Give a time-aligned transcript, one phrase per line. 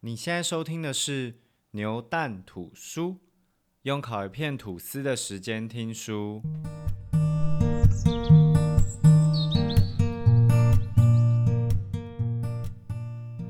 [0.00, 1.34] 你现在收听的是
[1.72, 3.18] 牛蛋吐书，
[3.82, 6.42] 用烤一片吐司的时间听书。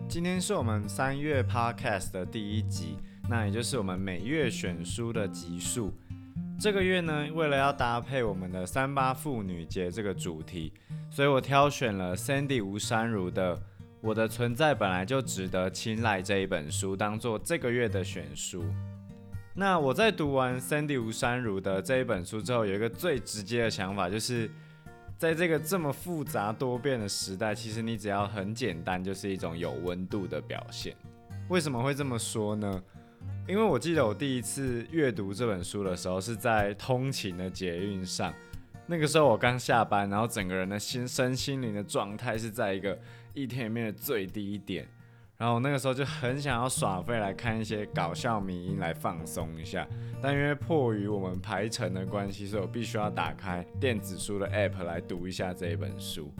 [0.09, 2.97] 今天是我们三月 Podcast 的第一集，
[3.29, 5.93] 那也就是我们每月选书的集数。
[6.59, 10.73] 这个月呢，为了要搭配我们的三八妇女节这个主题，
[11.17, 13.59] 所以我挑选了 Sandy 吴珊如的。
[14.03, 18.63] 我的存在本来就值得青睐这一本书当做这个月的选书。
[19.55, 24.51] 那我在读完 Sandy 吴珊如的这一本书之后，有一个最直接的想法，就是
[25.17, 30.95] 在这个这么复杂多变的时代，其实你只要很简单，就是一种有温度的表现。
[31.49, 32.83] 为什么会这么说呢？
[33.49, 38.35] 因为我记得我第一次阅读这本书的时候，是在通勤的捷运上。
[38.87, 42.99] 那个时候我刚下班，然后整个人的心身心灵的状态是在一个。
[43.39, 44.89] 一天里面的最低点，
[45.37, 49.87] 然后那个时候就很想要耍废来看一些搞笑迷音来放松一下，
[50.23, 56.33] 但因为迫于我们排程的关系，所以我必须要打开电子书的 app 来读一下这一本书。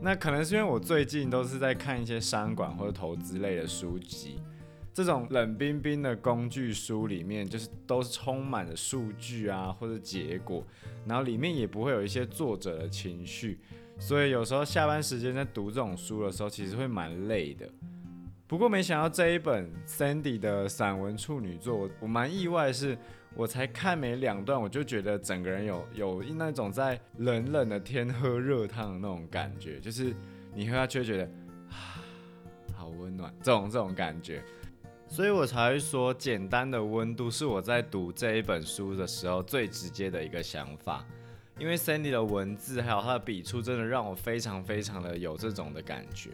[0.00, 4.40] 那可能是因为我最近都是在看一些商管或者投资类的书籍，
[4.94, 10.62] 这种冷冰冰的工具书里面就是都是充满了数据啊或者结果，
[11.06, 13.58] 然后里面也不会有一些作者的情绪。
[13.98, 17.68] 所以有时候下班时间在读这种书的时候，其实会蛮累的。
[18.46, 22.98] 不过没想到这一本 Sandy 的散文处女作，我蛮意外，是
[23.34, 30.14] 我才看没两段，我就觉得整个人有有那种在冷冷的天喝热汤的那种感觉，就是
[30.54, 31.24] 你喝下去会觉得
[31.70, 32.04] 啊，
[32.74, 34.42] 好温暖，这种这种感觉。
[35.12, 41.04] 所以我才会说，简单的温度是我在读这一本书的时候最直接的一个想法。
[41.58, 46.30] 因为 Sandy 的文字还有他的笔触，真的让我非常非常的有这种的感觉。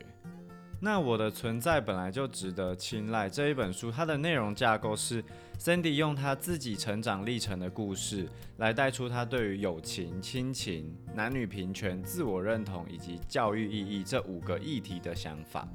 [0.81, 3.29] 那我的存在本来就值得青睐。
[3.29, 5.25] 这一本书，它的内容架构是
[5.59, 8.28] Sandy 用他自己成长历程的故事，
[8.59, 15.67] 来带出他对于友情、亲情、男女平权、自我认同以及教育意义这五个议题的想法。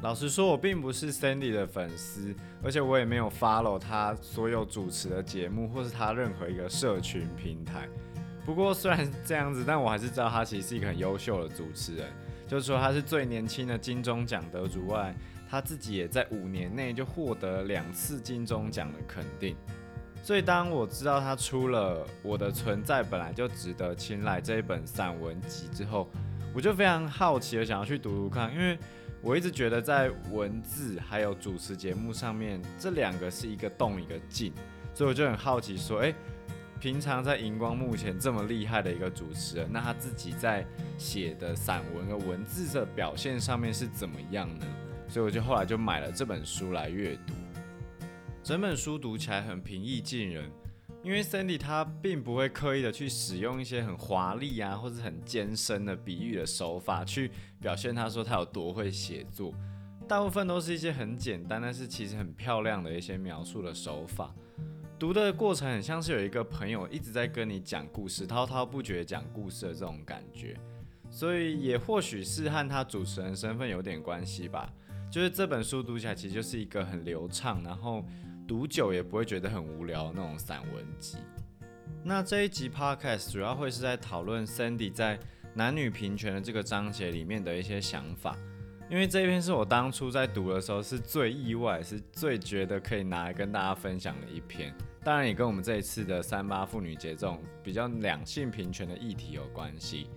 [0.00, 7.88] 老实说，我并不是 Sandy 的粉丝，而且我也没有 follow 他所有主持的节目，或是他任何一个社群平台。
[8.44, 12.06] 不过虽然这样子，但我还是知道他其实是一个很优秀的主持人。
[12.46, 15.14] 就是说他是最年轻的金钟奖得主外，
[15.48, 19.56] 他自己也在五年内就获得两次金钟奖的肯定。
[20.22, 26.06] 所以当我知道他出了《我的存在本来就值得青睐》这一本散文集之后，
[26.54, 28.78] 我就非常好奇的想要去读读看，因为
[29.24, 34.52] 我一直觉得在文字还有主持节目上面，这两个是一个动一个静，
[34.92, 36.14] 所以我就很好奇说，哎。
[36.80, 40.66] 平常在荧光幕前这么厉害的一个主持人，那他自己在
[40.98, 44.66] 写的散文和文字的表现上面是怎么样呢？
[45.08, 47.32] 所以我就后来就买了这本书来阅读。
[48.42, 50.50] 整本书读起来很平易近人，
[51.04, 59.52] 因为 Sandy 他并不会刻意的去使用一些很华丽啊或者很艰深的比喻的手法去表现他说他有多会写作，
[60.08, 64.34] 大部分都是一些很简单但是其实很漂亮的一些描述的手法。
[64.98, 70.56] 读的过程很像是有一个朋友一直在跟你讲故事，滔滔不绝讲故事的这种感觉，
[71.10, 74.72] 所以也或许是和他主持人身份有点关系吧。
[75.10, 78.02] 就是这本书读起来其实就是一个很流畅，然后
[78.46, 81.18] 读久也不会觉得很无聊那种散文集。
[82.02, 85.18] 那这一集 podcast 主要会是在讨论 Sandy 在
[85.54, 88.36] 男女平权的这个章节里面的一些想法。
[88.90, 94.74] 因为这一篇是我当初在读的时候是最意外，是最觉得可以拿来跟大家分享的一篇。
[95.02, 100.10] 当然也跟我们这一次的三八妇女节这种比较两性平权的议题有关系。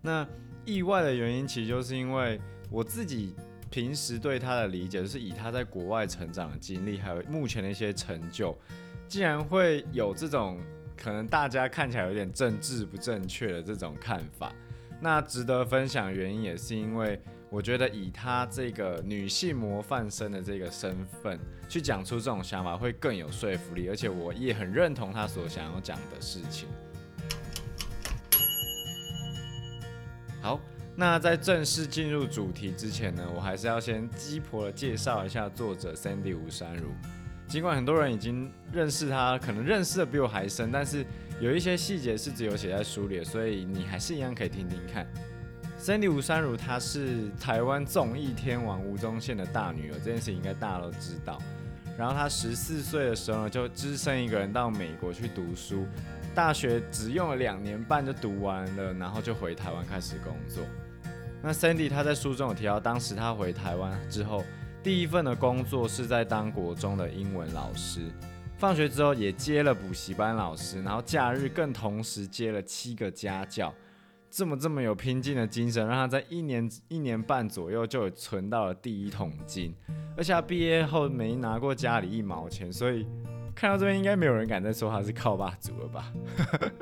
[0.00, 0.26] 那
[0.64, 2.40] 意外的原因其实就是因为
[2.70, 3.34] 我自己
[3.76, 8.56] 平时对他的理解，就是以他在国外成长的经历，还有目前的一些成就，
[9.06, 10.58] 竟然会有这种
[10.96, 14.50] 可能大家看起来有点政治不正确的这种看法。
[14.98, 17.20] 那值得分享原因也是因为。
[17.48, 21.38] 我觉得以她这个女性模范生的这个身份
[21.68, 26.68] 去讲出这种想法会更有说服力，而且我也很认同她所想要讲的事情。
[30.42, 30.60] 好，
[30.98, 36.88] 那在正式进入主题之前呢，我还是要先鸡婆的介绍一下作者 Sandy 吴珊如。
[37.46, 41.04] 尽管很多人已经认识她，可能认识的比我还深，但是
[41.38, 45.06] 有一些细节是只有写在书里的，所以你还是一样可以听听看。
[45.78, 51.38] Sandy 吴珊如，她是台湾综艺天王吴宗宪的大女儿，这件事情应该大家都知道。
[51.98, 55.86] 然后她十四岁的时候呢，就只身一个人到美国去读书，
[56.34, 60.64] 大学只用了两年半就读完了，然后就回台湾开始工作。
[61.42, 64.42] 那 Sandy 他在书中有提到，当时他回台湾之后，
[64.82, 68.10] 第一份的工作是在当国中的英文老师，
[68.58, 73.72] 放学之后也接了补习班老师，然后假日更同时接了七个家教。
[74.28, 79.74] 这么这么有拼劲的精神，让他在一年一年半左右就存到了第一桶金，
[80.16, 83.06] 而且他毕业后没拿过家里一毛钱，所以
[83.54, 86.12] 看到这边应该没有人敢再说他是靠爸族了吧？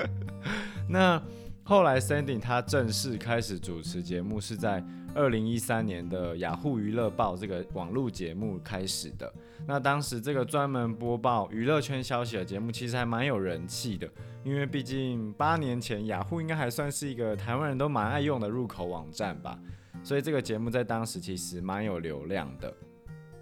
[0.88, 1.22] 那
[1.66, 4.84] 后来 Sandy 他正式开始主持节目是在
[5.14, 9.32] 二零一三年的雅虎娱乐报这个网络节目开始的。
[9.66, 14.06] 那当时这个专门播报娱乐圈消息的节目，其实还蛮有人气的。
[14.44, 19.58] 因为毕竟八年前，雅虎应该还算是一个台湾人都蛮爱用的入口网站吧，
[20.02, 22.70] 所以这个节目在当时其实蛮有流量的。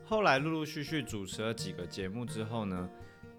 [0.04, 2.88] 后来陆陆续续主持了几个节目之后呢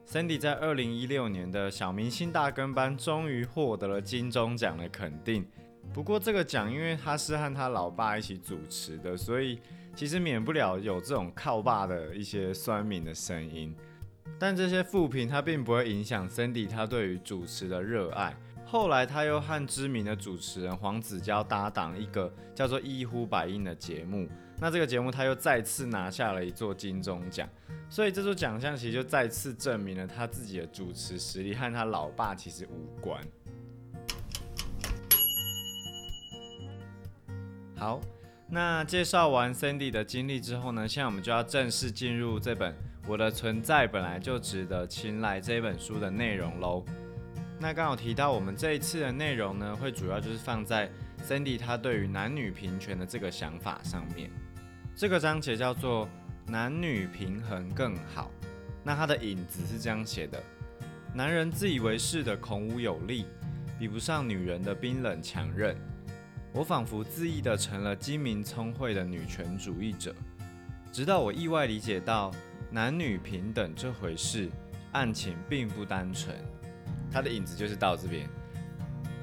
[0.07, 5.45] ，Sandy 在二零一六年的小明星大跟班终于获得了金钟奖的肯定。
[5.94, 9.59] 不过这个奖因为他是和他老爸一起主持的，所以
[9.95, 13.75] 其实免不了有这种靠爸的一些酸民的声音。
[14.39, 18.35] 但这些负评他并不会影响 Cindy 他对于主持的热爱。
[18.65, 24.27] 后来他又和知名的主持人黄子佼搭档一个叫做《一呼百应》的节目，
[24.59, 27.47] 那这个节目他又再次拿下了一座金钟奖。
[27.89, 33.21] 所以这座奖项其实就再次证明了他自己的主持实力和他老爸其实无关。
[37.75, 38.00] 好，
[38.50, 42.73] 那介绍完 Cindy 的经历之后呢，现在我们就要正式进入这本。
[43.05, 46.85] 我的存在本来就值得青睐这本书的内容喽。
[47.59, 50.89] 那刚好提到我们这一次的内容呢，会主要就是放在
[51.27, 54.31] Cindy 他对于男女平权的这个想法上面。
[54.95, 56.07] 这个章节叫做
[56.45, 58.30] 男女平衡更好。
[58.84, 60.42] 那它的引子是这样写的：
[61.13, 63.25] 男人自以为是的孔武有力，
[63.80, 65.75] 比不上女人的冰冷强韧。
[66.54, 70.13] 我仿佛恣意的成了精明聪慧的女权主义者，
[70.92, 72.31] 直到我意外理解到。
[72.72, 74.50] 男女平等这回事，
[74.94, 76.36] 案情并不单纯。
[77.12, 78.28] 他的影子就是到这边。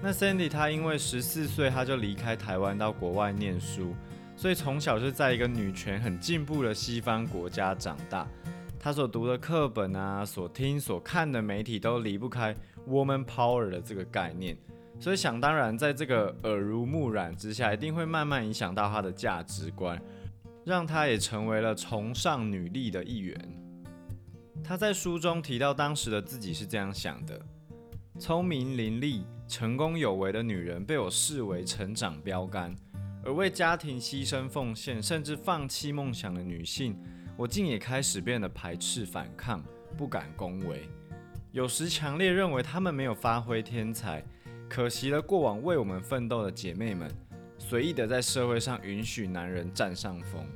[0.00, 3.92] 那 Sandy 他因为十四岁他就离开台湾到国外念书，
[4.40, 8.26] 所以从小就在一个女权很进步的西方国家长大。
[8.78, 12.56] 她所读的课本啊，所听所看的媒体都离不开
[12.88, 14.56] woman power 的这个概念，
[14.98, 20.00] 所以想当然，在这个耳濡目染之下，一定会慢慢影响到她的价值观。
[20.64, 23.36] 让她也成为了崇尚女力的一员。
[24.64, 27.38] 她在书中提到，当时的自己是这样想的：
[28.18, 32.74] 聪明伶俐、成功有为的女人被我视为成长标杆，
[33.24, 36.98] 而为家庭牺牲奉献，甚至放弃梦想的女性，
[37.36, 39.62] 我竟也开始变得排斥、反抗，
[39.96, 40.88] 不敢恭维。
[41.52, 44.24] 有时强烈认为她们没有发挥天才，
[44.68, 47.10] 可惜了过往为我们奋斗的姐妹们。
[47.58, 50.46] 随意的在社会上允许男人占上风，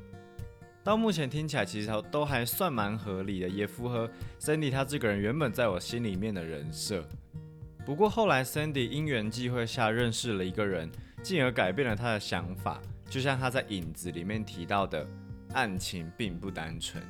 [0.82, 4.10] 到目前听起来其实都还算蛮合理的，也符合
[4.40, 7.06] Cindy 她这个人原本在我心里面的人设。
[7.84, 10.90] 不过后来 Cindy 因缘际会下认识了一个人，
[11.24, 12.80] 进而改变了他的想法。
[13.08, 15.06] 就像他在影子里面提到的，
[15.54, 17.02] 案情并不单纯。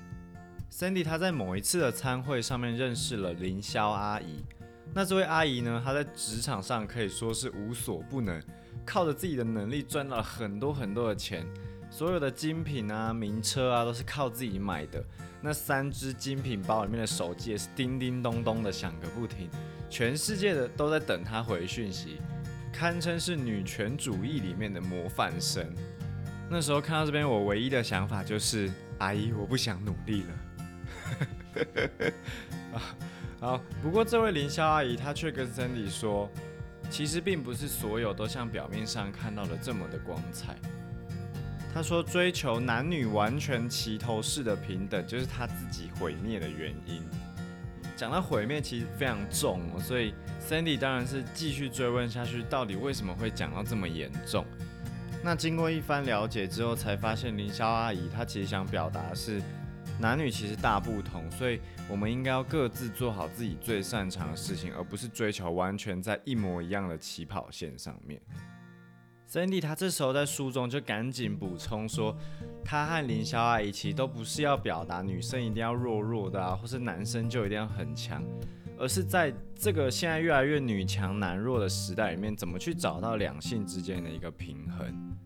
[0.71, 4.45] Cindy 他在某一次的餐会上面认识了林霄阿姨，
[4.93, 8.41] 那这位阿姨呢，她在职场上可以说是无所不能。
[8.85, 11.47] 靠着自己的能力赚到了很多很多的钱，
[11.91, 15.03] 所有的精品啊、名车啊都是靠自己买的。
[15.41, 19.49] 那三只精品包里面的手机也是叮叮咚咚的响个不停，
[19.89, 22.21] 全世界的都在等他回讯息，
[22.75, 25.65] 堪称是女权主义里面的模范生。
[26.51, 32.13] 那时候看到这边，我唯一的想法就是：阿姨，我不想努力了。
[33.41, 36.29] 好，不过这位林霄阿姨她却跟 Cindy 说。
[36.91, 40.55] 其实并不是所有都像表面上看到的这么的光彩。
[41.73, 47.03] 她说，追求男女完全齐头式的平等，就是她自己毁灭的原因。
[47.97, 50.15] 讲到毁灭，其实非常重哦，所以
[50.49, 54.45] Sandy 当然是继续追问下去，到底为什么会讲到这么严重？
[55.23, 59.43] 那经过一番了解之后，才发现林霄阿姨她其实想表达的是。
[60.01, 68.21] 男女其实大不同，所以我们应该要各自做好自己最擅长的事情，而不是追求完全在一模一样的起跑线上面。
[69.31, 72.17] Cindy 他这时候在书中就赶紧补充说，
[72.65, 78.21] 他和林霄阿姨其实都不是要表达女生一定要弱弱的啊，或是男生就一定要很强，
[78.79, 85.17] 而是在这个现在越来越女强男弱的时代里面，怎么去找到两性之间的一个平衡。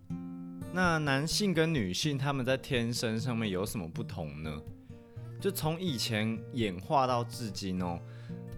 [0.73, 4.62] 那男性跟女性他们在天生上面有什么不同呢？
[5.40, 7.99] 就从以前演化到至今哦，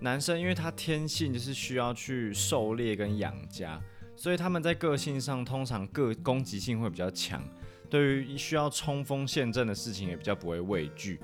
[0.01, 3.81] 男生因为他天性就是需要去狩猎跟养家，
[4.17, 7.43] 所以他们在个性上通常个攻击性会比较强，
[7.89, 11.21] 对于需要冲锋陷阵的事情也比较不会畏惧。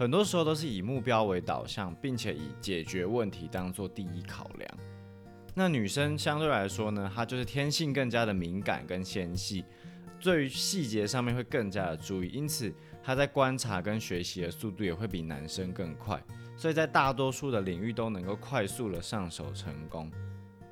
[0.00, 4.70] 很多时候都是以目标为导向，并且以解决问题当做第一考量。
[5.54, 9.62] 那女生相对来说呢，她就是天性更加的敏感跟纤细，
[10.18, 16.18] 对于细节上面会更加的注意，因此她在观察跟学习的速度也会比男生更快，
[16.56, 20.10] 所以在大多数的领域都能够快速的上手成功。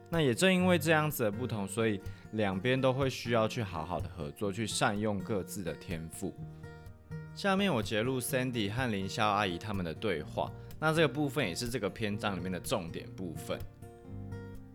[0.08, 2.00] 那也正因为这样子的不同，所以
[2.32, 6.34] 两边都会需要去好好的合作，去善用各自的天赋。
[7.38, 13.56] 下面我截录 Sandy 和林霄阿姨他们的对话，那这个部分也是这个篇章里面的重点部分。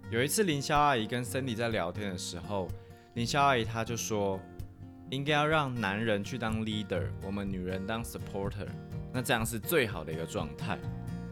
[0.10, 2.70] 有一次林霄阿姨跟 Sandy 在聊天的时候，
[3.16, 4.40] 林霄阿姨她就说，
[5.10, 8.70] 应该要让男人去当 leader，我们女人当 supporter，
[9.12, 10.80] 那这样是最好的一个状态。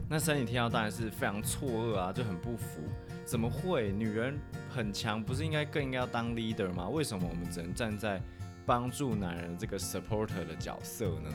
[0.09, 2.81] 那 Sandy 听到当然是非常错愕啊，就很不服。
[3.23, 3.89] 怎么会？
[3.93, 4.37] 女人
[4.69, 6.89] 很强，不是应该更应该要当 leader 吗？
[6.89, 8.21] 为什么我们只能站在
[8.65, 11.29] 帮助男人这个 supporter 的角色呢？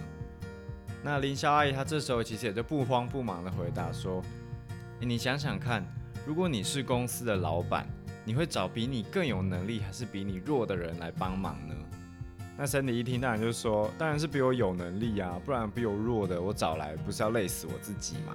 [1.02, 4.22] 那林霄阿姨她这时候其实也就不慌不忙的回答说
[5.00, 5.84] ：“你想想看，
[6.26, 7.86] 如果你是公司的老板，
[8.24, 11.74] 你会找比你更有能力还是比你弱的人来帮忙呢？”
[12.58, 18.34] 那森迪一听当然就说：“当然是比我有能力啊，不然比我弱的我找来不是要累死我自己吗？”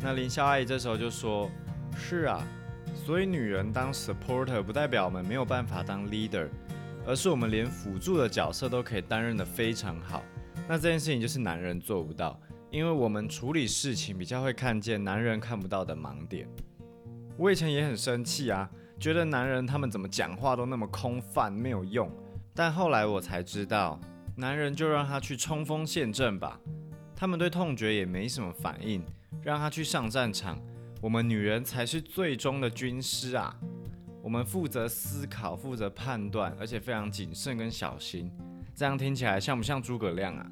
[0.00, 1.50] 那林霄阿姨这时候就说
[1.96, 2.42] ：“是啊。”
[3.04, 6.48] 所以女人当 supporter 不代表我们没有办法当 leader，
[7.06, 10.22] 而是我们连辅助的角色都可以担任的非常好。
[10.68, 16.48] 那这件事情就是男人做不到，因为我们处理事情比较会看见男人看不到的盲点。
[17.36, 22.10] 我以前也很生气啊，觉得男人他们怎么讲话都那么空泛没有用。
[22.54, 24.00] 但后来我才知道，
[24.36, 26.58] 男人就让他去冲锋陷阵吧，
[27.14, 29.04] 他们对痛觉也没什么反应，
[29.42, 30.58] 让他去上战场。
[31.02, 33.54] 我们女人才是最终的军师啊！
[34.24, 38.32] 我们负责思考，负责判断，而且非常谨慎跟小心。
[38.74, 40.50] 这样听起来像不像诸葛亮啊？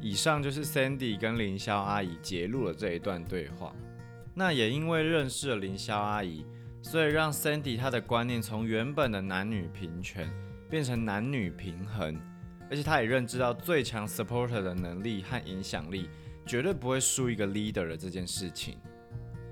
[0.00, 3.74] 以上就是 Sandy 跟凌霄阿姨揭露了这一段对话。
[4.32, 6.46] 那也因为认识了凌霄阿姨，
[6.82, 10.32] 所以让 Sandy 她的观念从原本的男女平权
[10.70, 12.16] 变成男女平衡，
[12.70, 16.08] 而且她也认知到最强 supporter 的能力和影响力。
[16.46, 18.78] 绝对不会输一个 leader 的这件事情。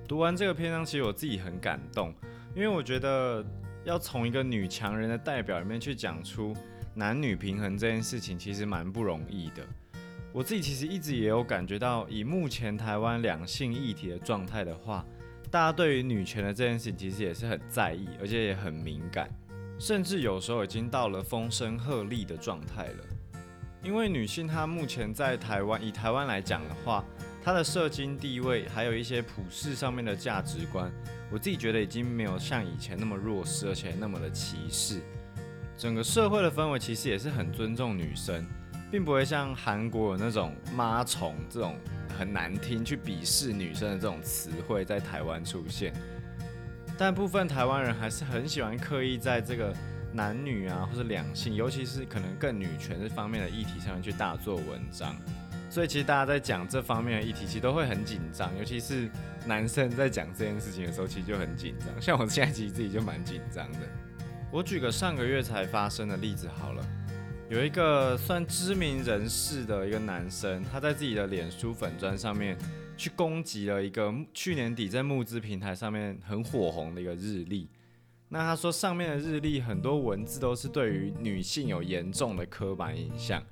[0.07, 2.15] 读完这个篇章，其实我自己很感动，
[2.55, 3.45] 因为我觉得
[3.85, 6.55] 要从一个女强人的代表里面去讲出
[6.95, 9.63] 男女平衡这件事情，其实蛮不容易的。
[10.33, 15.05] 我自己其实一直也有感觉到，以目前台湾两性议题的状态的话，
[15.51, 19.31] 大家对于女权的这件事情其实也是很在意，而且也很敏感，
[19.79, 23.05] 甚至有时候已经到了风声鹤唳的状态了。
[23.83, 27.05] 因为女性她目前在台湾，以台湾来讲的话，
[27.45, 30.91] 他的社经地位，还有一些普世上面的价值观，
[31.31, 35.01] 我自己觉得已经没有像以前那么弱势，而且那么的歧视。
[35.77, 38.47] 整个社会的氛围其实也是很尊重女生，
[38.91, 41.77] 并不会像韩国有那种妈虫这种
[42.19, 45.93] 很难听去鄙视女生的这种词汇在台湾出现。
[46.97, 49.75] 但部分台湾人还是很喜欢刻意在这个。
[50.15, 55.17] 男女啊，或者两性，尤其是可能更女权这方面的议题上面去大做文章，
[55.73, 59.09] 所以其实大家在讲这方面的议题，其实都会很紧张，尤其是
[59.47, 61.89] 男生在讲这件事情的时候，其实就很紧张。
[61.99, 63.79] 像我现在其实自己就蛮紧张的。
[64.53, 66.87] 我举个上个月才发生的例子好了，
[67.49, 72.55] 有一个算知名人士的一个男生，他在自己的脸书粉砖上面
[72.95, 77.67] 去攻击了一个去年底在募资平台上面很火红的一个日历。
[78.29, 83.43] 那他说上面的日历很多文字都是对于女性有严重的刻板印象，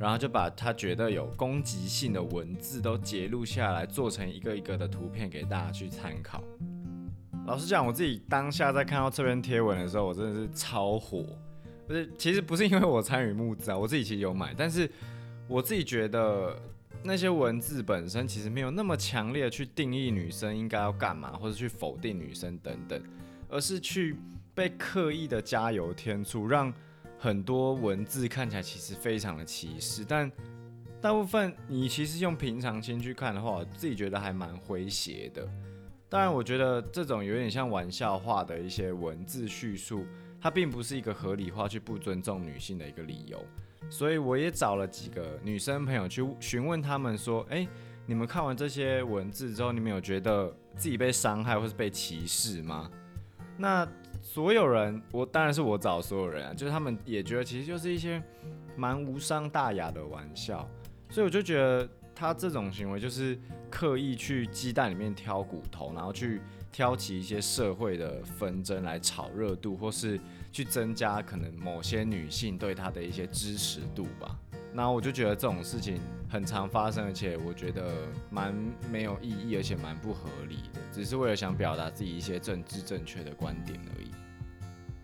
[0.00, 6.42] 然后就把他觉得有攻击性的文字都截录下来，做成一个一个的图片给大家去参考。
[7.46, 11.26] 老实讲，我自己当下在看到这篇贴文的时候，我真的是超火。
[11.86, 14.90] 不是，其实不是因为我参与募资啊，我自己其实有买，但是
[15.46, 16.56] 我自己觉得
[17.02, 23.02] 那些文字本身其实没有那么强烈去定义女生应该要干嘛，或者去否定女生等等。
[23.48, 24.16] 而是去
[24.54, 26.72] 被刻意的加油添醋，让
[27.22, 30.32] 很多文字看起来其实非常的歧视，但
[31.02, 35.46] 大部分你其实用平常心去看的话，我自己觉得还蛮诙谐的。
[36.08, 40.06] 当然，我觉得这种有点像玩笑话的一些文字叙述，
[40.40, 43.38] 它并不是一个合理化去不尊重女性的一个理由。
[43.90, 47.68] 所以我也找了几个女生朋友去询问他们说：“诶，
[48.06, 52.90] 你们看完这些文字之后，你们有觉得自己被伤害或是被歧视吗？”
[53.58, 53.86] 那
[54.22, 58.22] 所有人，我当然是我找所有人啊，就是他们也觉得其实就是一些
[58.76, 60.68] 蛮无伤大雅的玩笑，
[61.10, 63.38] 所以我就觉得他这种行为就是
[63.70, 70.20] 刻意去鸡蛋里面挑骨头，然后去挑起一些社会的纷争来炒热度，或是
[70.52, 74.38] 去增加可能某些女性对他的一些支持度吧。
[74.72, 77.92] 那我就觉得这种事情很常发生，而且我觉得
[78.30, 78.54] 蛮
[78.90, 84.10] 没有意义，而且蛮不合理的，只是为了想表达自己一些政治正确的观点而已。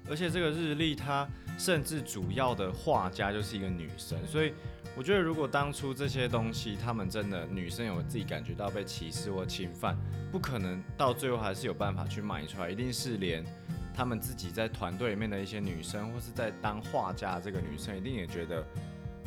[0.09, 4.55] 而且这个日历它甚至主要的画家就是一个女生，所以
[4.97, 9.99] 我觉得如果当初这些东西他们真的女生有自己感觉到被歧视或侵犯，
[10.31, 13.45] 不可能到最后还是有办法去卖出来，一定是连
[13.93, 18.65] 他们自己在团队里面的一些女生，或是在当画家这个女生，一定也觉得。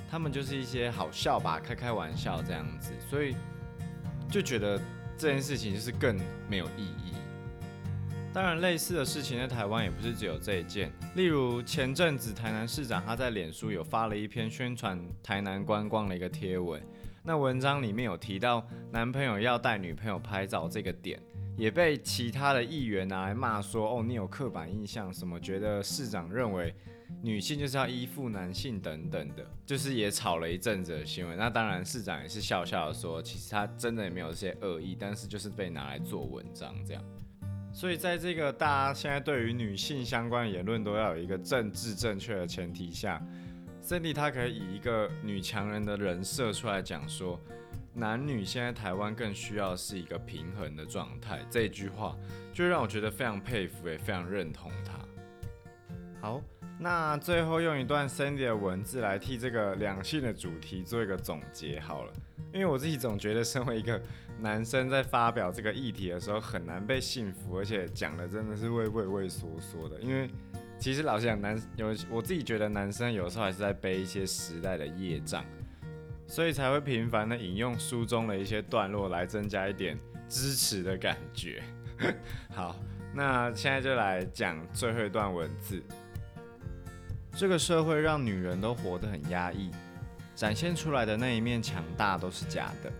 [0.09, 3.35] 他们就是一些好笑吧，开开玩笑这样子，所以
[4.27, 4.79] 就觉得
[5.17, 7.13] 这件事情就是更没有意义。
[8.33, 10.91] 当然，类似的事情在台湾也不是只有这一件。
[11.15, 16.81] 例如前阵子台南市长他在脸书有发了一篇宣传台南观光的一个贴文，
[17.23, 21.19] 那文章里面有提到男朋友要带女朋友拍照这个点，
[21.57, 26.73] 也被其他的议员拿来骂说：“哦，你有刻板印象，什么觉得市长认为。”
[27.21, 31.37] 女性就是要依附男性等等的，就是也吵了一阵子的新闻。
[31.37, 37.03] 那当然，市长也是笑笑的说，其实他真的也没有这些恶意，但是就是被拿来做文章这样。
[37.73, 43.21] 所以在这个大家现在对于女性相关的言论都要有一个政治正确的前提下
[43.83, 47.37] ，Cindy 她可以以一个女强人的人设出来讲说，
[47.93, 51.45] 男女现在台湾更需要是一个平衡的状态。
[51.49, 52.15] 这句话
[52.53, 54.99] 就让我觉得非常佩服，也非常认同她。
[56.21, 56.41] 好。
[56.81, 62.13] 那最后用一段 Cindy 的文字来替这个两性的主题做一个总结好了，
[62.53, 64.01] 因为我自己总觉得身为一个
[64.39, 69.99] 男生在发表这个议题的时候很难被信服，而且讲的真的是畏畏畏缩缩的。
[69.99, 70.29] 因为
[70.79, 75.43] 其实老实讲，男有我自己觉得男生有时候还是在背一些时代的业障，
[76.27, 81.61] 所以才会频繁的引用书中的一些段落来增加一点支持的感觉。
[82.55, 82.73] 好，
[83.13, 85.83] 那现在就来讲最后一段文字。
[87.39, 89.71] 这个社会让女人都活得很压抑，
[90.35, 92.91] 展现出来的那一面强大都是假的。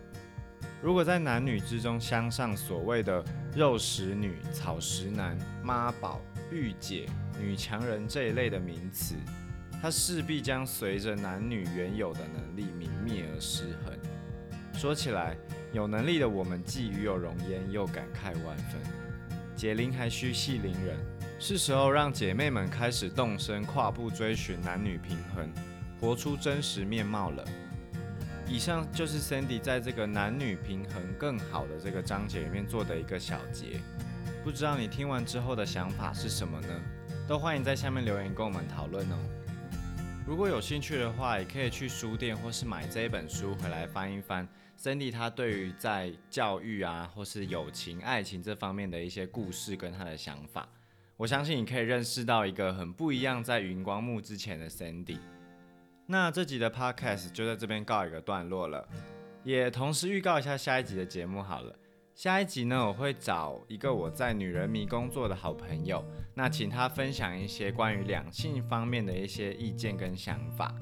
[0.81, 3.21] 如果在男女之中镶上所谓的
[3.53, 6.21] 肉食女、草食男、妈宝、
[6.53, 7.05] 御姐、
[7.37, 9.15] 女强人这一类的名词，
[9.81, 13.93] 它势必将随着男女原有的能力泯灭而失衡。
[14.73, 15.35] 说起来，
[15.73, 18.79] 有能力的我们既与有容焉，又感慨万分。
[19.53, 20.97] 解铃还须系铃人。
[21.41, 25.49] 是时候让姐妹们开始动身，跨步追寻男女平衡，
[25.97, 27.47] 活出真实面貌了。
[28.45, 33.79] 以上就是 Sandy 在这个男女平衡更好的这个章节里面做的一个小结。
[34.43, 36.81] 不知道你听完之后的想法是什么呢？
[37.25, 39.15] 都欢迎在下面留言跟我们讨论哦。
[40.27, 44.45] 如果有兴趣的话，也可以去书店或是买这一本书回来翻一翻。
[44.77, 50.67] Sandy 他对于在教育啊，或是友情、爱情这方面的一些故事跟他的想法。
[51.19, 55.17] 我相信你可以认识到一个很不一样，在云光幕之前的 Sandy。
[56.05, 58.87] 那这集的 Podcast 就在这边告一个段落了，
[59.43, 61.75] 也同时预告一下下一集的节目好了。
[62.15, 66.01] 下一集呢，我会找一个我在女人迷工作的好朋友，
[66.33, 70.73] 那请他分享一些关于两性方面的一些意见跟想法。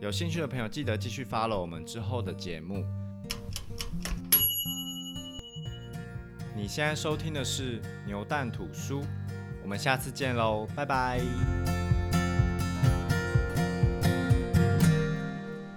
[0.00, 2.84] 有兴趣的朋友记得继续 follow 我们之后的节目。
[6.56, 9.04] 你现在收听的是牛蛋吐书。
[9.68, 11.20] 我们下次见喽，拜拜。